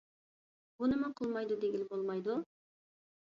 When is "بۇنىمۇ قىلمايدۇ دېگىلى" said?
0.79-1.87